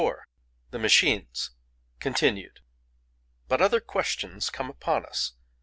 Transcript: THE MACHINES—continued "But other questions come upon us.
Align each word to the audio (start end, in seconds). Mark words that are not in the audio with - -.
THE 0.71 0.79
MACHINES—continued 0.79 2.61
"But 3.47 3.61
other 3.61 3.79
questions 3.79 4.49
come 4.49 4.67
upon 4.67 5.05
us. 5.05 5.33